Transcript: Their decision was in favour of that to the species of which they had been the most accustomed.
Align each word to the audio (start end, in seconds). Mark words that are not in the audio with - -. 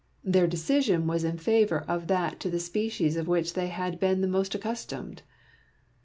Their 0.23 0.47
decision 0.47 1.05
was 1.05 1.23
in 1.23 1.37
favour 1.37 1.81
of 1.87 2.07
that 2.07 2.39
to 2.39 2.49
the 2.49 2.59
species 2.59 3.17
of 3.17 3.27
which 3.27 3.53
they 3.53 3.67
had 3.67 3.99
been 3.99 4.21
the 4.21 4.27
most 4.27 4.55
accustomed. 4.55 5.21